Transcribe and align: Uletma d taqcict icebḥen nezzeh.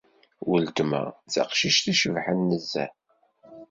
Uletma 0.51 1.03
d 1.23 1.27
taqcict 1.33 1.85
icebḥen 1.93 2.39
nezzeh. 2.49 2.91